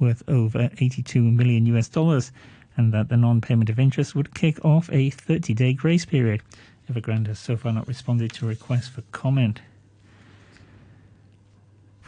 worth 0.00 0.24
over 0.26 0.68
82 0.80 1.22
million 1.22 1.64
US 1.66 1.86
dollars 1.88 2.32
and 2.76 2.92
that 2.92 3.08
the 3.08 3.16
non-payment 3.16 3.70
of 3.70 3.78
interest 3.78 4.16
would 4.16 4.34
kick 4.34 4.58
off 4.64 4.88
a 4.88 5.12
30-day 5.12 5.74
grace 5.74 6.04
period. 6.04 6.42
Evergrande 6.90 7.28
has 7.28 7.38
so 7.38 7.56
far 7.56 7.72
not 7.72 7.86
responded 7.86 8.32
to 8.32 8.46
requests 8.46 8.88
for 8.88 9.02
comment. 9.12 9.60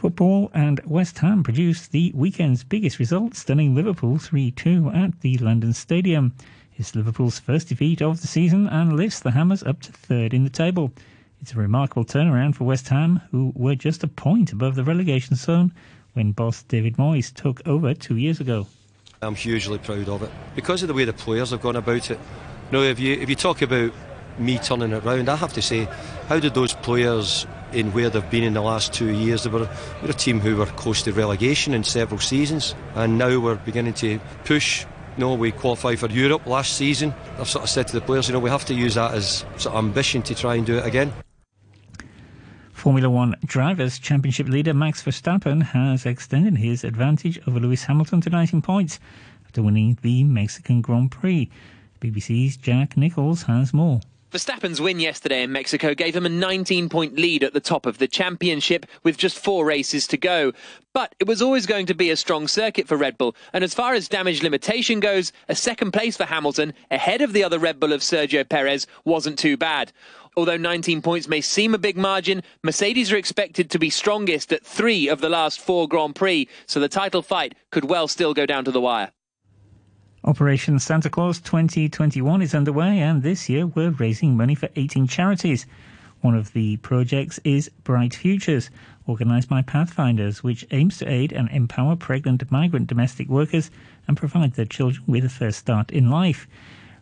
Football 0.05 0.51
and 0.53 0.79
West 0.85 1.17
Ham 1.17 1.41
produced 1.41 1.91
the 1.91 2.11
weekend's 2.13 2.63
biggest 2.63 2.99
result, 2.99 3.33
stunning 3.33 3.73
Liverpool 3.73 4.19
3 4.19 4.51
2 4.51 4.91
at 4.93 5.19
the 5.21 5.35
London 5.39 5.73
Stadium. 5.73 6.31
It's 6.77 6.93
Liverpool's 6.93 7.39
first 7.39 7.69
defeat 7.69 8.03
of 8.03 8.21
the 8.21 8.27
season 8.27 8.67
and 8.67 8.95
lifts 8.95 9.21
the 9.21 9.31
Hammers 9.31 9.63
up 9.63 9.81
to 9.81 9.91
third 9.91 10.31
in 10.35 10.43
the 10.43 10.51
table. 10.51 10.91
It's 11.41 11.53
a 11.53 11.57
remarkable 11.57 12.05
turnaround 12.05 12.53
for 12.53 12.65
West 12.65 12.87
Ham, 12.89 13.19
who 13.31 13.51
were 13.55 13.73
just 13.73 14.03
a 14.03 14.07
point 14.07 14.51
above 14.51 14.75
the 14.75 14.83
relegation 14.83 15.37
zone 15.37 15.73
when 16.13 16.33
boss 16.33 16.61
David 16.61 16.97
Moyes 16.97 17.33
took 17.33 17.67
over 17.67 17.95
two 17.95 18.17
years 18.17 18.39
ago. 18.39 18.67
I'm 19.23 19.33
hugely 19.33 19.79
proud 19.79 20.07
of 20.07 20.21
it 20.21 20.29
because 20.53 20.83
of 20.83 20.87
the 20.87 20.93
way 20.93 21.05
the 21.05 21.13
players 21.13 21.49
have 21.49 21.61
gone 21.61 21.77
about 21.77 22.11
it. 22.11 22.19
You 22.71 22.83
if 22.83 22.99
you 22.99 23.13
if 23.15 23.27
you 23.27 23.35
talk 23.35 23.63
about 23.63 23.91
me 24.37 24.59
turning 24.59 24.91
it 24.91 25.03
round. 25.03 25.29
I 25.29 25.35
have 25.35 25.53
to 25.53 25.63
say, 25.63 25.87
how 26.27 26.39
did 26.39 26.53
those 26.53 26.73
players 26.73 27.47
in 27.71 27.91
where 27.93 28.09
they've 28.09 28.29
been 28.29 28.43
in 28.43 28.53
the 28.53 28.61
last 28.61 28.93
two 28.93 29.09
years. 29.09 29.43
They 29.43 29.49
were, 29.49 29.69
we're 30.01 30.09
a 30.09 30.13
team 30.13 30.39
who 30.39 30.55
were 30.57 30.65
close 30.65 31.01
to 31.03 31.13
relegation 31.13 31.73
in 31.73 31.83
several 31.83 32.19
seasons, 32.19 32.75
and 32.95 33.17
now 33.17 33.39
we're 33.39 33.55
beginning 33.55 33.93
to 33.95 34.19
push. 34.43 34.85
You 35.17 35.21
know, 35.21 35.33
we 35.33 35.51
qualified 35.51 35.99
for 35.99 36.07
Europe 36.07 36.45
last 36.45 36.73
season. 36.73 37.13
I've 37.39 37.47
sort 37.47 37.63
of 37.63 37.69
said 37.69 37.87
to 37.87 37.93
the 37.93 38.01
players, 38.01 38.27
you 38.27 38.33
know, 38.33 38.39
we 38.39 38.49
have 38.49 38.65
to 38.65 38.73
use 38.73 38.95
that 38.95 39.13
as 39.13 39.45
sort 39.57 39.75
of 39.75 39.75
ambition 39.75 40.21
to 40.23 40.35
try 40.35 40.55
and 40.55 40.65
do 40.65 40.77
it 40.77 40.85
again. 40.85 41.13
Formula 42.73 43.09
One 43.09 43.35
Drivers' 43.45 43.97
Championship 43.97 44.47
leader 44.47 44.73
Max 44.73 45.01
Verstappen 45.01 45.63
has 45.63 46.05
extended 46.05 46.57
his 46.57 46.83
advantage 46.83 47.39
over 47.47 47.59
Lewis 47.59 47.85
Hamilton 47.85 48.21
to 48.21 48.29
19 48.29 48.61
points 48.61 48.99
after 49.45 49.63
winning 49.63 49.97
the 50.01 50.23
Mexican 50.25 50.81
Grand 50.81 51.11
Prix. 51.11 51.49
BBC's 52.01 52.57
Jack 52.57 52.97
Nichols 52.97 53.43
has 53.43 53.73
more. 53.73 54.01
Verstappen's 54.35 54.81
win 54.81 54.99
yesterday 54.99 55.43
in 55.43 55.53
Mexico 55.53 55.93
gave 55.93 56.13
him 56.13 56.25
a 56.25 56.29
19 56.29 56.89
point 56.89 57.15
lead 57.15 57.41
at 57.41 57.53
the 57.53 57.61
top 57.61 57.85
of 57.85 57.99
the 57.99 58.07
championship 58.07 58.85
with 59.01 59.15
just 59.15 59.39
four 59.39 59.63
races 59.63 60.07
to 60.07 60.17
go. 60.17 60.51
But 60.91 61.15
it 61.19 61.25
was 61.25 61.41
always 61.41 61.65
going 61.65 61.85
to 61.85 61.93
be 61.93 62.09
a 62.09 62.17
strong 62.17 62.49
circuit 62.49 62.85
for 62.85 62.97
Red 62.97 63.17
Bull, 63.17 63.33
and 63.53 63.63
as 63.63 63.73
far 63.73 63.93
as 63.93 64.09
damage 64.09 64.43
limitation 64.43 64.99
goes, 64.99 65.31
a 65.47 65.55
second 65.55 65.91
place 65.91 66.17
for 66.17 66.25
Hamilton, 66.25 66.73
ahead 66.91 67.21
of 67.21 67.31
the 67.31 67.45
other 67.45 67.57
Red 67.57 67.79
Bull 67.79 67.93
of 67.93 68.01
Sergio 68.01 68.43
Perez, 68.43 68.87
wasn't 69.05 69.39
too 69.39 69.55
bad. 69.55 69.93
Although 70.35 70.57
19 70.57 71.01
points 71.01 71.29
may 71.29 71.39
seem 71.39 71.73
a 71.73 71.77
big 71.77 71.95
margin, 71.95 72.43
Mercedes 72.61 73.13
are 73.13 73.17
expected 73.17 73.69
to 73.69 73.79
be 73.79 73.89
strongest 73.89 74.51
at 74.51 74.65
three 74.65 75.07
of 75.07 75.21
the 75.21 75.29
last 75.29 75.61
four 75.61 75.87
Grand 75.87 76.13
Prix, 76.13 76.49
so 76.65 76.81
the 76.81 76.89
title 76.89 77.21
fight 77.21 77.55
could 77.71 77.85
well 77.85 78.09
still 78.09 78.33
go 78.33 78.45
down 78.45 78.65
to 78.65 78.71
the 78.71 78.81
wire. 78.81 79.13
Operation 80.25 80.79
Santa 80.79 81.07
Claus 81.07 81.39
2021 81.39 82.41
is 82.41 82.55
underway, 82.55 82.97
and 82.97 83.21
this 83.21 83.47
year 83.47 83.67
we're 83.67 83.91
raising 83.91 84.35
money 84.35 84.55
for 84.55 84.67
18 84.75 85.05
charities. 85.05 85.67
One 86.21 86.33
of 86.33 86.51
the 86.53 86.77
projects 86.77 87.39
is 87.43 87.69
Bright 87.83 88.15
Futures, 88.15 88.71
organised 89.07 89.49
by 89.49 89.61
Pathfinders, 89.61 90.43
which 90.43 90.65
aims 90.71 90.97
to 90.97 91.07
aid 91.07 91.31
and 91.31 91.47
empower 91.49 91.95
pregnant 91.95 92.51
migrant 92.51 92.87
domestic 92.87 93.29
workers 93.29 93.69
and 94.07 94.17
provide 94.17 94.53
their 94.53 94.65
children 94.65 95.03
with 95.05 95.25
a 95.25 95.29
first 95.29 95.59
start 95.59 95.91
in 95.91 96.09
life. 96.09 96.47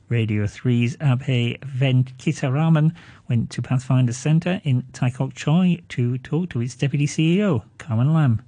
Radio 0.10 0.44
3's 0.44 0.98
Abhay 0.98 1.58
Venkitaraman 1.62 2.94
went 3.30 3.50
to 3.52 3.62
Pathfinders 3.62 4.18
Centre 4.18 4.60
in 4.66 4.84
Tai 4.92 5.12
Kok 5.12 5.34
Tsui 5.34 5.82
to 5.88 6.18
talk 6.18 6.50
to 6.50 6.60
its 6.60 6.76
Deputy 6.76 7.08
CEO, 7.08 7.64
Carmen 7.78 8.14
Lam. 8.14 8.42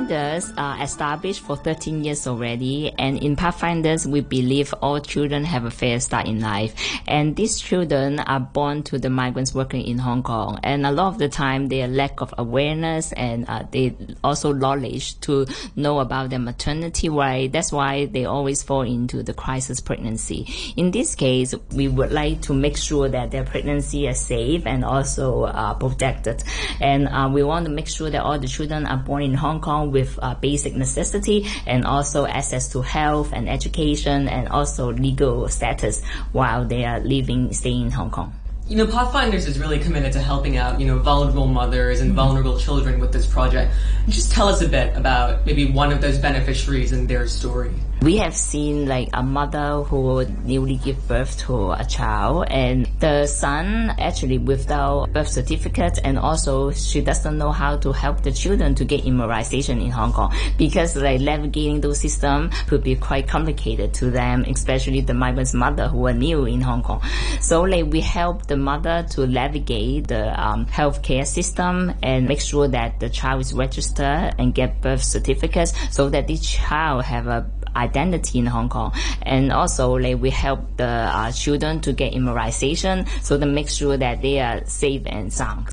Pathfinders 0.00 0.52
are 0.56 0.82
established 0.82 1.40
for 1.40 1.56
13 1.56 2.04
years 2.04 2.26
already, 2.26 2.90
and 2.98 3.22
in 3.22 3.36
Pathfinders, 3.36 4.06
we 4.06 4.22
believe 4.22 4.72
all 4.80 4.98
children 4.98 5.44
have 5.44 5.66
a 5.66 5.70
fair 5.70 6.00
start 6.00 6.26
in 6.26 6.40
life. 6.40 6.74
And 7.06 7.36
these 7.36 7.60
children 7.60 8.18
are 8.18 8.40
born 8.40 8.82
to 8.84 8.98
the 8.98 9.10
migrants 9.10 9.54
working 9.54 9.82
in 9.82 9.98
Hong 9.98 10.22
Kong, 10.22 10.58
and 10.62 10.86
a 10.86 10.90
lot 10.90 11.08
of 11.08 11.18
the 11.18 11.28
time, 11.28 11.68
they 11.68 11.86
lack 11.86 12.22
of 12.22 12.32
awareness 12.38 13.12
and 13.12 13.44
uh, 13.46 13.64
they 13.70 13.94
also 14.24 14.54
knowledge 14.54 15.20
to 15.20 15.46
know 15.76 15.98
about 15.98 16.30
their 16.30 16.38
maternity 16.38 17.10
right. 17.10 17.52
That's 17.52 17.70
why 17.70 18.06
they 18.06 18.24
always 18.24 18.62
fall 18.62 18.82
into 18.82 19.22
the 19.22 19.34
crisis 19.34 19.80
pregnancy. 19.80 20.48
In 20.78 20.92
this 20.92 21.14
case, 21.14 21.54
we 21.72 21.88
would 21.88 22.10
like 22.10 22.40
to 22.42 22.54
make 22.54 22.78
sure 22.78 23.10
that 23.10 23.32
their 23.32 23.44
pregnancy 23.44 24.06
is 24.06 24.18
safe 24.18 24.62
and 24.64 24.82
also 24.82 25.42
uh, 25.44 25.74
protected, 25.74 26.42
and 26.80 27.06
uh, 27.06 27.28
we 27.30 27.42
want 27.42 27.66
to 27.66 27.70
make 27.70 27.88
sure 27.88 28.08
that 28.08 28.22
all 28.22 28.38
the 28.38 28.48
children 28.48 28.86
are 28.86 28.96
born 28.96 29.22
in 29.22 29.34
Hong 29.34 29.60
Hong 29.60 29.89
With 29.90 30.18
uh, 30.22 30.34
basic 30.34 30.74
necessity 30.74 31.46
and 31.66 31.84
also 31.84 32.26
access 32.26 32.68
to 32.72 32.82
health 32.82 33.32
and 33.32 33.48
education 33.48 34.28
and 34.28 34.48
also 34.48 34.92
legal 34.92 35.48
status 35.48 36.02
while 36.32 36.64
they 36.64 36.84
are 36.84 37.00
living, 37.00 37.52
staying 37.52 37.86
in 37.86 37.90
Hong 37.90 38.10
Kong 38.10 38.32
you 38.70 38.76
know, 38.76 38.86
Pathfinders 38.86 39.46
is 39.46 39.58
really 39.58 39.80
committed 39.80 40.12
to 40.12 40.20
helping 40.20 40.56
out, 40.56 40.78
you 40.80 40.86
know, 40.86 40.96
vulnerable 41.00 41.48
mothers 41.48 42.00
and 42.00 42.14
vulnerable 42.14 42.56
children 42.56 43.00
with 43.00 43.12
this 43.12 43.26
project. 43.26 43.74
Just 44.08 44.30
tell 44.30 44.46
us 44.46 44.62
a 44.62 44.68
bit 44.68 44.96
about 44.96 45.44
maybe 45.44 45.72
one 45.72 45.90
of 45.90 46.00
those 46.00 46.18
beneficiaries 46.18 46.92
and 46.92 47.08
their 47.08 47.26
story. 47.26 47.74
We 48.02 48.16
have 48.16 48.34
seen 48.34 48.86
like 48.88 49.10
a 49.12 49.22
mother 49.22 49.82
who 49.82 50.24
newly 50.42 50.76
give 50.76 51.06
birth 51.06 51.36
to 51.40 51.72
a 51.72 51.84
child 51.84 52.46
and 52.48 52.88
the 52.98 53.26
son 53.26 53.94
actually 53.98 54.38
without 54.38 55.12
birth 55.12 55.28
certificate 55.28 55.98
and 56.02 56.18
also 56.18 56.70
she 56.70 57.02
doesn't 57.02 57.36
know 57.36 57.52
how 57.52 57.76
to 57.76 57.92
help 57.92 58.22
the 58.22 58.32
children 58.32 58.74
to 58.76 58.86
get 58.86 59.04
immunization 59.04 59.82
in 59.82 59.90
Hong 59.90 60.14
Kong 60.14 60.34
because 60.56 60.96
like 60.96 61.20
navigating 61.20 61.82
those 61.82 62.00
systems 62.00 62.54
could 62.68 62.82
be 62.82 62.96
quite 62.96 63.28
complicated 63.28 63.92
to 63.94 64.10
them, 64.10 64.46
especially 64.48 65.02
the 65.02 65.12
migrant's 65.12 65.52
mother 65.52 65.86
who 65.86 66.06
are 66.06 66.14
new 66.14 66.46
in 66.46 66.62
Hong 66.62 66.82
Kong. 66.82 67.02
So 67.42 67.60
like 67.60 67.84
we 67.84 68.00
help 68.00 68.46
the 68.46 68.56
mother 68.56 69.06
to 69.10 69.26
navigate 69.26 70.08
the 70.08 70.40
um, 70.40 70.64
healthcare 70.64 71.26
system 71.26 71.92
and 72.02 72.26
make 72.26 72.40
sure 72.40 72.66
that 72.66 72.98
the 72.98 73.10
child 73.10 73.42
is 73.42 73.52
registered 73.52 74.34
and 74.38 74.54
get 74.54 74.80
birth 74.80 75.02
certificates 75.02 75.74
so 75.94 76.08
that 76.08 76.28
the 76.28 76.38
child 76.38 77.04
have 77.04 77.26
a 77.26 77.46
identity 77.76 78.38
in 78.38 78.46
Hong 78.46 78.68
Kong. 78.68 78.92
And 79.22 79.52
also, 79.52 79.94
like, 79.94 80.20
we 80.20 80.30
help 80.30 80.76
the 80.76 80.84
uh, 80.84 81.32
children 81.32 81.80
to 81.80 81.92
get 81.92 82.12
immunization 82.12 83.06
so 83.22 83.38
to 83.38 83.46
make 83.46 83.68
sure 83.68 83.96
that 83.96 84.22
they 84.22 84.40
are 84.40 84.64
safe 84.66 85.02
and 85.06 85.32
sound. 85.32 85.68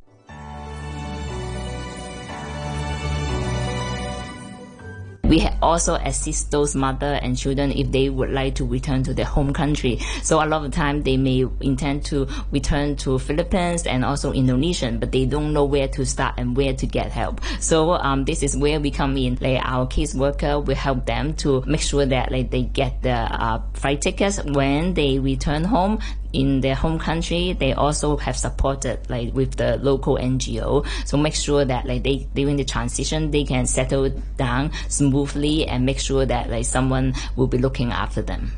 We 5.27 5.46
also 5.62 5.96
assist 5.96 6.51
those 6.51 6.74
mother 6.74 7.19
and 7.22 7.38
children 7.38 7.74
if 7.74 7.91
they 7.91 8.10
would 8.10 8.29
like 8.31 8.55
to 8.55 8.65
return 8.65 9.03
to 9.03 9.13
their 9.13 9.25
home 9.25 9.51
country. 9.51 10.00
So 10.24 10.41
a 10.41 10.48
lot 10.48 10.63
of 10.63 10.72
time 10.72 11.03
they 11.03 11.17
may 11.17 11.46
intend 11.60 12.05
to 12.05 12.27
return 12.51 12.96
to 12.98 13.19
Philippines 13.19 13.86
and 13.86 14.05
also 14.05 14.31
Indonesia, 14.31 14.89
but 14.91 15.12
they 15.12 15.25
don't 15.25 15.51
know 15.51 15.65
where 15.65 15.89
to 15.89 16.05
start 16.05 16.36
and 16.38 16.55
where 16.55 16.74
to 16.74 16.86
get 16.88 17.12
help. 17.12 17.41
So 17.60 17.91
um, 17.91 18.24
this 18.24 18.41
is 18.41 18.55
where 18.55 18.79
we 18.79 18.89
come 18.89 19.17
in. 19.17 19.38
Like 19.41 19.60
our 19.65 19.86
case 19.86 20.15
worker 20.15 20.62
will 20.62 20.75
help 20.75 21.05
them 21.05 21.34
to 21.43 21.62
make 21.67 21.81
sure 21.81 22.05
that 22.05 22.31
like 22.31 22.50
they 22.50 22.63
get 22.63 23.01
the 23.01 23.12
uh, 23.12 23.62
flight 23.74 24.01
tickets 24.01 24.41
when 24.46 24.93
they 24.93 25.19
return 25.19 25.65
home 25.65 26.00
in 26.34 26.62
their 26.62 26.75
home 26.75 27.00
country, 27.00 27.53
they 27.53 27.74
also 27.74 28.17
have 28.17 28.38
supported 28.38 29.00
like 29.10 29.34
with 29.34 29.55
the 29.55 29.77
local 29.77 30.17
NGO. 30.17 30.86
So 31.05 31.17
make 31.17 31.36
sure 31.36 31.65
that 31.65 31.86
like 31.86 32.03
they 32.03 32.27
during 32.34 32.57
the 32.57 32.65
transition 32.65 33.31
they 33.31 33.43
can 33.43 33.65
settle 33.65 34.10
down 34.38 34.72
smoothly 34.89 35.67
and 35.67 35.86
make 35.86 36.00
sure 36.00 36.25
that 36.25 36.50
like 36.50 36.65
someone 36.65 37.13
will 37.36 37.48
be 37.48 37.57
looking 37.57 37.91
after 37.91 38.22
them. 38.22 38.51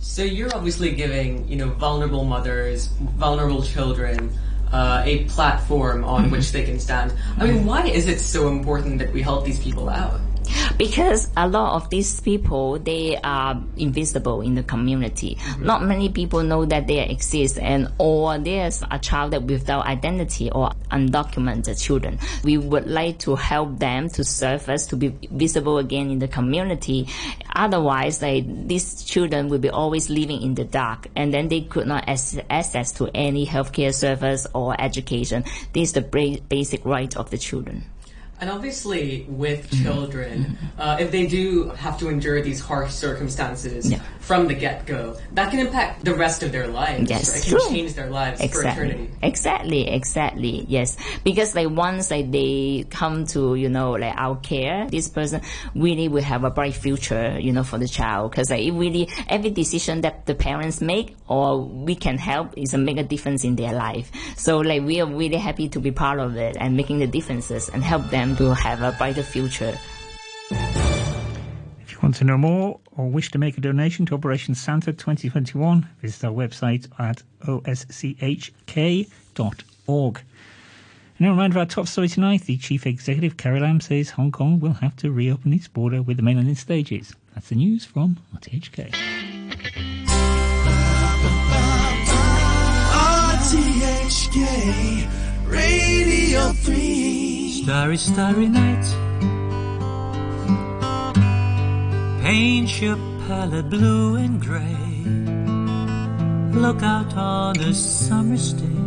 So 0.00 0.22
you're 0.22 0.54
obviously 0.54 0.92
giving 0.92 1.46
you 1.48 1.56
know 1.56 1.70
vulnerable 1.70 2.24
mothers, 2.24 2.86
vulnerable 3.18 3.62
children. 3.62 4.32
Uh, 4.72 5.02
a 5.04 5.24
platform 5.24 6.02
on 6.02 6.22
mm-hmm. 6.22 6.32
which 6.32 6.50
they 6.50 6.64
can 6.64 6.80
stand. 6.80 7.12
I 7.36 7.44
mean, 7.44 7.66
why 7.66 7.88
is 7.88 8.08
it 8.08 8.18
so 8.18 8.48
important 8.48 9.00
that 9.00 9.12
we 9.12 9.20
help 9.20 9.44
these 9.44 9.58
people 9.58 9.90
out? 9.90 10.18
Because 10.78 11.28
a 11.36 11.48
lot 11.48 11.76
of 11.76 11.90
these 11.90 12.20
people 12.20 12.78
they 12.78 13.16
are 13.22 13.60
invisible 13.76 14.40
in 14.40 14.54
the 14.54 14.62
community. 14.62 15.36
Mm-hmm. 15.36 15.66
Not 15.66 15.84
many 15.84 16.08
people 16.08 16.42
know 16.42 16.64
that 16.64 16.86
they 16.86 17.00
exist, 17.00 17.58
and 17.58 17.92
or 17.98 18.38
there's 18.38 18.82
a 18.90 18.98
child 18.98 19.32
that 19.32 19.42
without 19.42 19.86
identity 19.86 20.50
or 20.50 20.72
undocumented 20.90 21.80
children. 21.80 22.18
We 22.44 22.58
would 22.58 22.88
like 22.88 23.18
to 23.20 23.36
help 23.36 23.78
them 23.78 24.08
to 24.10 24.24
surface 24.24 24.86
to 24.86 24.96
be 24.96 25.08
visible 25.30 25.78
again 25.78 26.10
in 26.10 26.18
the 26.18 26.28
community. 26.28 27.08
Otherwise, 27.54 28.22
like 28.22 28.44
these 28.68 29.04
children 29.04 29.48
will 29.48 29.58
be 29.58 29.70
always 29.70 30.10
living 30.10 30.42
in 30.42 30.54
the 30.54 30.64
dark, 30.64 31.08
and 31.16 31.32
then 31.32 31.48
they 31.48 31.62
could 31.62 31.86
not 31.86 32.08
access, 32.08 32.44
access 32.50 32.92
to 32.92 33.10
any 33.14 33.46
healthcare 33.46 33.94
service 33.94 34.46
or 34.54 34.78
education. 34.80 35.44
This 35.72 35.88
is 35.88 35.92
the 35.92 36.40
basic 36.48 36.84
right 36.84 37.16
of 37.16 37.30
the 37.30 37.38
children. 37.38 37.84
And 38.40 38.50
obviously, 38.50 39.24
with 39.28 39.70
children, 39.70 40.44
mm-hmm. 40.44 40.80
uh, 40.80 40.96
if 40.98 41.12
they 41.12 41.26
do 41.28 41.68
have 41.70 41.96
to 42.00 42.08
endure 42.08 42.42
these 42.42 42.58
harsh 42.58 42.90
circumstances 42.90 43.88
yeah. 43.88 44.00
from 44.18 44.48
the 44.48 44.54
get 44.54 44.84
go, 44.84 45.16
that 45.34 45.52
can 45.52 45.60
impact 45.60 46.04
the 46.04 46.14
rest 46.14 46.42
of 46.42 46.50
their 46.50 46.66
lives. 46.66 47.08
Yes, 47.08 47.30
right? 47.30 47.44
true. 47.44 47.60
Can 47.60 47.74
change 47.74 47.94
their 47.94 48.10
lives 48.10 48.40
exactly. 48.40 48.72
for 48.74 48.84
eternity. 48.84 49.14
Exactly, 49.22 49.88
exactly. 49.88 50.66
Yes, 50.68 50.96
because 51.22 51.54
like 51.54 51.70
once 51.70 52.10
like 52.10 52.32
they 52.32 52.84
come 52.90 53.26
to 53.26 53.54
you 53.54 53.68
know 53.68 53.92
like 53.92 54.14
our 54.16 54.34
care, 54.36 54.88
this 54.90 55.08
person 55.08 55.40
really 55.76 56.08
will 56.08 56.24
have 56.24 56.42
a 56.42 56.50
bright 56.50 56.74
future, 56.74 57.38
you 57.38 57.52
know, 57.52 57.62
for 57.62 57.78
the 57.78 57.86
child. 57.86 58.32
Because 58.32 58.50
like 58.50 58.64
it 58.64 58.72
really 58.72 59.08
every 59.28 59.50
decision 59.50 60.00
that 60.00 60.26
the 60.26 60.34
parents 60.34 60.80
make 60.80 61.14
or 61.28 61.60
we 61.60 61.94
can 61.94 62.18
help 62.18 62.58
is 62.58 62.74
a 62.74 62.78
make 62.78 62.98
a 62.98 63.04
difference 63.04 63.44
in 63.44 63.54
their 63.54 63.72
life. 63.72 64.10
So 64.36 64.58
like 64.58 64.82
we 64.82 65.00
are 65.00 65.06
really 65.06 65.36
happy 65.38 65.68
to 65.68 65.78
be 65.78 65.92
part 65.92 66.18
of 66.18 66.36
it 66.36 66.56
and 66.58 66.76
making 66.76 66.98
the 66.98 67.06
differences 67.06 67.68
and 67.68 67.84
help 67.84 68.10
them 68.10 68.31
to 68.36 68.54
have 68.54 68.82
a 68.82 68.92
brighter 68.92 69.22
future. 69.22 69.78
If 70.50 71.92
you 71.92 71.98
want 72.02 72.14
to 72.16 72.24
know 72.24 72.38
more 72.38 72.80
or 72.96 73.08
wish 73.08 73.30
to 73.32 73.38
make 73.38 73.58
a 73.58 73.60
donation 73.60 74.06
to 74.06 74.14
Operation 74.14 74.54
Santa 74.54 74.92
2021, 74.92 75.88
visit 76.00 76.24
our 76.24 76.32
website 76.32 76.88
at 76.98 77.22
oschk.org. 77.42 77.82
Now, 81.18 81.28
a 81.28 81.30
reminder 81.30 81.58
of 81.58 81.60
our 81.60 81.66
top 81.66 81.86
story 81.86 82.08
tonight. 82.08 82.42
The 82.42 82.56
chief 82.56 82.86
executive, 82.86 83.36
Carrie 83.36 83.60
Lam, 83.60 83.80
says 83.80 84.10
Hong 84.10 84.32
Kong 84.32 84.58
will 84.60 84.72
have 84.74 84.96
to 84.96 85.12
reopen 85.12 85.52
its 85.52 85.68
border 85.68 86.02
with 86.02 86.16
the 86.16 86.22
mainland 86.22 86.48
in 86.48 86.56
stages. 86.56 87.14
That's 87.34 87.48
the 87.50 87.54
news 87.56 87.84
from 87.84 88.18
RTHK. 88.34 88.92
RTHK 93.82 95.21
Radio 95.52 96.52
3 96.52 97.62
Starry, 97.62 97.96
starry 97.96 98.48
night. 98.48 98.86
Paint 102.22 102.80
your 102.80 102.96
palette 103.26 103.68
blue 103.68 104.16
and 104.16 104.40
gray. 104.40 104.78
Look 106.58 106.82
out 106.82 107.14
on 107.16 107.60
a 107.60 107.74
summer's 107.74 108.52
day 108.54 108.82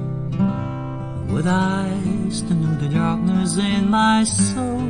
With 1.33 1.47
eyes 1.47 2.41
to 2.41 2.53
know 2.53 2.75
the 2.79 2.89
darkness 2.89 3.57
in 3.57 3.89
my 3.89 4.23
soul. 4.23 4.81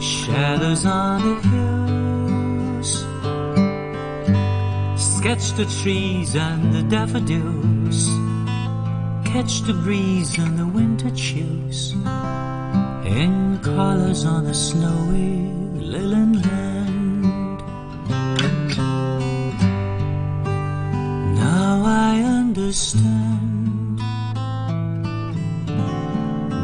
Shadows 0.00 0.84
on 0.84 1.20
the 1.28 1.36
hills. 1.50 2.90
Sketch 5.16 5.52
the 5.52 5.66
trees 5.80 6.34
and 6.34 6.72
the 6.74 6.82
daffodils 6.82 8.13
catch 9.34 9.62
the 9.62 9.72
breeze 9.72 10.38
and 10.38 10.56
the 10.56 10.64
winter 10.64 11.10
chills. 11.10 11.92
In 13.20 13.58
colors 13.64 14.24
on 14.24 14.44
the 14.44 14.54
snowy 14.54 15.50
linen 15.92 16.40
land. 16.40 17.58
Now 21.42 21.82
I 21.84 22.20
understand 22.42 23.98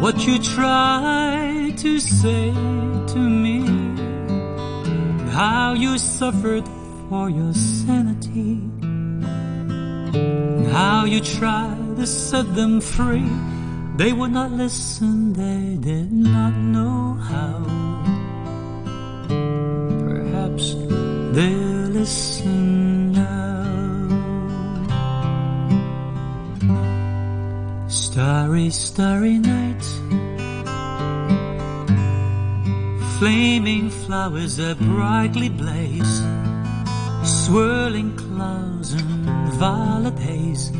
what 0.00 0.24
you 0.24 0.38
try 0.38 1.74
to 1.76 1.98
say 1.98 2.52
to 3.12 3.18
me, 3.18 3.58
how 5.32 5.74
you 5.74 5.98
suffered 5.98 6.68
for 7.08 7.28
your 7.28 7.52
sanity, 7.52 8.60
how 10.70 11.04
you 11.04 11.20
tried 11.20 11.79
to 12.00 12.06
set 12.06 12.54
them 12.54 12.80
free. 12.80 13.30
They 13.96 14.14
would 14.14 14.30
not 14.32 14.52
listen, 14.52 15.34
they 15.34 15.76
did 15.76 16.10
not 16.10 16.54
know 16.56 17.12
how. 17.30 17.58
Perhaps 20.08 20.64
they'll 21.34 21.88
listen 22.00 23.12
now. 23.12 24.08
Starry, 27.88 28.70
starry 28.70 29.38
night. 29.38 29.84
Flaming 33.18 33.90
flowers 33.90 34.56
that 34.56 34.78
brightly 34.78 35.50
blaze, 35.50 36.22
swirling 37.22 38.16
clouds 38.16 38.94
and 38.94 39.52
violet 39.52 40.18
haze 40.18 40.72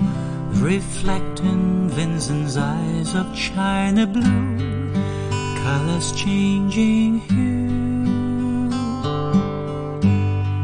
reflecting 0.61 1.89
Vincent's 1.89 2.59
eyes 2.59 3.15
of 3.15 3.35
china 3.35 4.07
blue, 4.07 4.93
colors 5.63 6.13
changing 6.13 7.21
hue. 7.21 7.71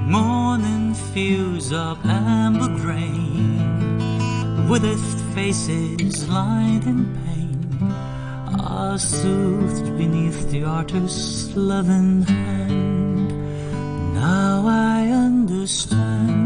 Morning 0.07 0.93
fields 0.93 1.73
of 1.73 1.99
amber 2.05 2.69
grain, 2.77 4.69
withered 4.69 4.99
faces 5.35 6.29
lined 6.29 6.85
in 6.85 7.07
pain, 7.25 7.91
are 8.61 8.99
soothed 8.99 9.97
beneath 9.97 10.51
the 10.51 10.63
artist's 10.63 11.57
loving 11.57 12.21
hand. 12.21 13.33
Now 14.15 14.67
I 14.67 15.09
understand 15.09 16.46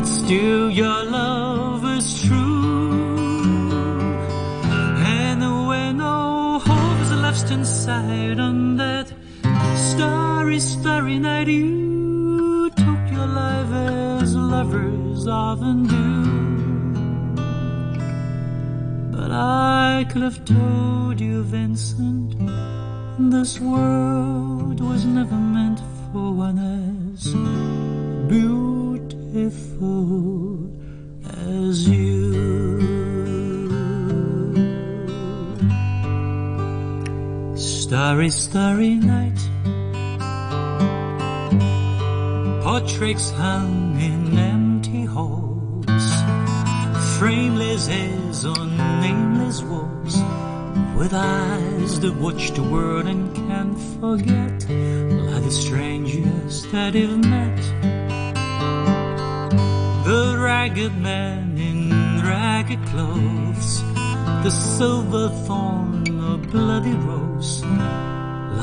but 0.00 0.06
still 0.06 0.70
your 0.70 1.04
love 1.04 1.84
is 1.84 2.22
true. 2.24 3.70
And 5.04 5.40
when 5.68 5.98
no 5.98 6.58
hope 6.58 7.00
is 7.02 7.12
left 7.12 7.50
inside 7.50 8.40
on 8.40 8.76
that 8.78 9.12
starry, 9.76 10.58
starry 10.58 11.18
night, 11.18 11.48
you 11.48 12.70
took 12.70 13.02
your 13.12 13.26
life 13.26 13.70
as 14.22 14.34
lovers 14.34 15.26
often 15.26 15.86
do. 15.94 16.08
But 19.14 19.30
I 19.32 20.06
could 20.10 20.22
have 20.22 20.42
told 20.46 21.20
you, 21.20 21.42
Vincent, 21.42 22.30
this 23.18 23.60
world 23.60 24.80
was 24.80 25.04
never 25.04 25.36
meant 25.36 25.80
for 26.10 26.32
one 26.32 26.58
as 26.58 27.69
as 29.82 31.88
you. 31.88 32.80
Starry, 37.56 38.28
starry 38.28 38.96
night. 38.96 39.38
Portraits 42.62 43.30
hung 43.30 43.98
in 44.00 44.38
empty 44.38 45.04
halls, 45.04 45.86
frameless 47.18 47.86
heads 47.86 48.44
on 48.44 48.76
nameless 49.00 49.62
walls, 49.62 50.16
with 50.96 51.14
eyes 51.14 52.00
that 52.00 52.14
watch 52.20 52.50
the 52.50 52.62
world 52.62 53.06
and 53.06 53.34
can't 53.34 53.78
forget, 53.98 54.68
like 54.68 55.42
the 55.42 55.50
strangers 55.50 56.66
that 56.70 56.94
you've 56.94 57.24
met 57.24 57.79
ragged 60.50 60.96
man 61.00 61.56
in 61.56 61.80
ragged 62.28 62.82
clothes, 62.86 63.84
the 64.42 64.50
silver 64.50 65.28
thorn, 65.46 66.02
a 66.32 66.36
bloody 66.52 66.96
rose, 67.06 67.62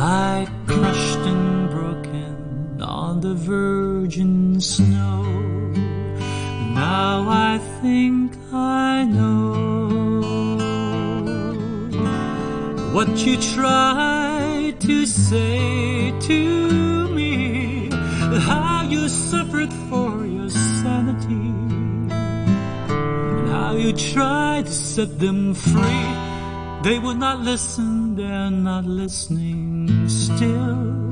like 0.04 0.52
crushed 0.68 1.24
and 1.32 1.70
broken 1.70 2.82
on 2.82 3.22
the 3.22 3.34
virgin 3.34 4.60
snow. 4.60 5.24
Now 6.84 7.26
I 7.52 7.58
think 7.82 8.34
I 8.52 9.06
know 9.06 10.18
what 12.96 13.10
you 13.26 13.38
tried 13.38 14.76
to 14.82 15.06
say 15.06 16.14
to 16.32 17.08
me, 17.18 17.90
how 18.50 18.86
you 18.90 19.08
suffered 19.08 19.72
for 19.90 20.17
you 23.76 23.92
try 23.94 24.62
to 24.64 24.72
set 24.72 25.20
them 25.20 25.54
free. 25.54 26.08
They 26.84 27.00
will 27.00 27.16
not 27.16 27.40
listen, 27.42 28.16
they're 28.16 28.52
not 28.52 28.86
listening 28.86 30.08
still. 30.08 31.10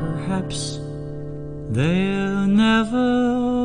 Perhaps 0.00 0.80
they'll 1.70 2.46
never 2.46 3.63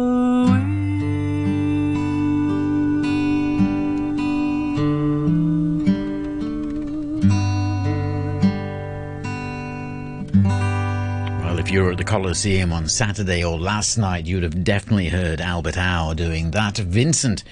Coliseum 12.10 12.74
on 12.74 12.88
Saturday 12.88 13.44
or 13.44 13.60
last 13.60 13.96
night, 13.96 14.26
you'd 14.26 14.42
have 14.42 14.64
definitely 14.64 15.10
heard 15.10 15.40
Albert 15.40 15.78
Au 15.78 16.16
doing 16.16 16.50
that. 16.50 16.80
Vincent. 16.80 17.44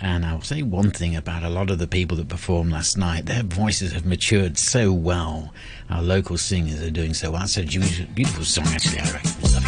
And 0.00 0.24
I'll 0.24 0.40
say 0.40 0.62
one 0.62 0.92
thing 0.92 1.16
about 1.16 1.42
a 1.42 1.48
lot 1.48 1.68
of 1.68 1.80
the 1.80 1.88
people 1.88 2.16
that 2.18 2.28
performed 2.28 2.70
last 2.70 2.96
night. 2.96 3.26
Their 3.26 3.42
voices 3.42 3.90
have 3.90 4.06
matured 4.06 4.56
so 4.56 4.92
well. 4.92 5.52
Our 5.90 6.00
local 6.00 6.38
singers 6.38 6.80
are 6.80 6.92
doing 6.92 7.12
so 7.12 7.32
well. 7.32 7.40
That's 7.40 7.56
a 7.56 7.64
beautiful 7.64 8.44
song, 8.44 8.68
actually. 8.68 9.00
I 9.00 9.10
reckon. 9.10 9.32
Love 9.52 9.64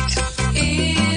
it. 0.54 1.15